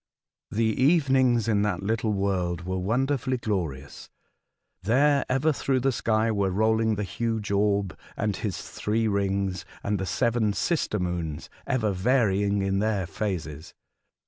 The 0.49 0.73
evenings 0.83 1.47
in 1.47 1.61
that 1.61 1.83
little 1.83 2.11
world 2.11 2.65
were 2.65 2.79
wonderfully 2.79 3.37
glorious. 3.37 4.09
There, 4.81 5.23
ever 5.29 5.53
through 5.53 5.81
the 5.81 5.91
sky, 5.91 6.31
were 6.31 6.49
rolling 6.49 6.95
the 6.95 7.03
huge 7.03 7.51
orb 7.51 7.95
and 8.17 8.35
his 8.35 8.59
three 8.63 9.07
rings, 9.07 9.63
and 9.83 9.99
the 9.99 10.07
seven 10.07 10.53
sister 10.53 10.97
moons 10.97 11.51
ever 11.67 11.91
varying 11.91 12.63
in 12.63 12.79
their 12.79 13.05
phases. 13.05 13.75